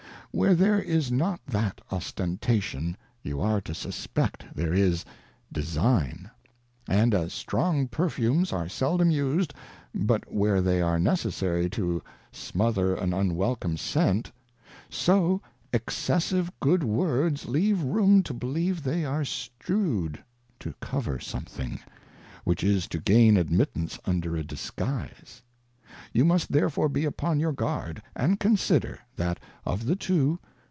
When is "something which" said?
21.19-22.63